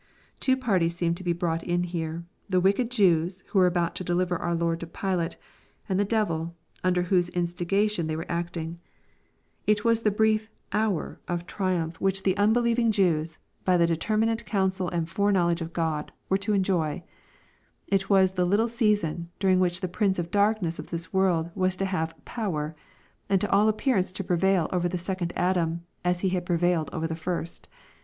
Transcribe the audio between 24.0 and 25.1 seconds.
to prevail over the